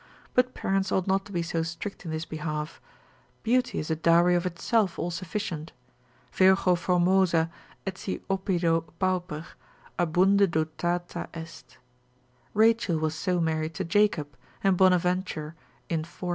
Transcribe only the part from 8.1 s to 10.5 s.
oppido pauper, abunde